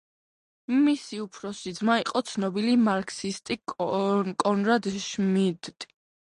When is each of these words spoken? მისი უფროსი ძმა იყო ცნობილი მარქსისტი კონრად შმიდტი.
მისი 0.85 1.19
უფროსი 1.23 1.73
ძმა 1.81 1.99
იყო 2.05 2.23
ცნობილი 2.31 2.75
მარქსისტი 2.87 3.61
კონრად 4.47 4.93
შმიდტი. 5.09 5.93